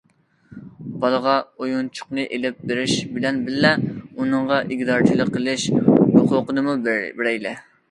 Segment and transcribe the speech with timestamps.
[1.01, 1.33] بالىغا
[1.65, 7.57] ئويۇنچۇقنى ئېلىپ بېرىش بىلەن بىللە، ئۇنىڭغا ئىگىدارچىلىق قىلىش ھوقۇقىنىمۇ بېرەيلى.